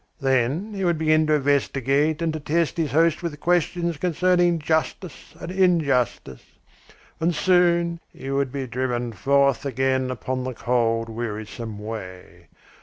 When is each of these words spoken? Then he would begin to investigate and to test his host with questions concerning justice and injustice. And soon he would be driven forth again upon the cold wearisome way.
Then 0.19 0.73
he 0.73 0.83
would 0.83 0.97
begin 0.97 1.27
to 1.27 1.35
investigate 1.35 2.23
and 2.23 2.33
to 2.33 2.39
test 2.39 2.75
his 2.75 2.91
host 2.91 3.21
with 3.21 3.39
questions 3.39 3.97
concerning 3.97 4.57
justice 4.57 5.35
and 5.39 5.51
injustice. 5.51 6.41
And 7.19 7.35
soon 7.35 7.99
he 8.11 8.31
would 8.31 8.51
be 8.51 8.65
driven 8.65 9.11
forth 9.11 9.63
again 9.63 10.09
upon 10.09 10.43
the 10.43 10.55
cold 10.55 11.07
wearisome 11.07 11.77
way. 11.77 12.47